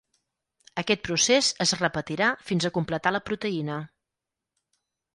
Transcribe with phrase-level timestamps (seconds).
[0.81, 3.81] Aquest procés es repetirà fins a completar la proteïna.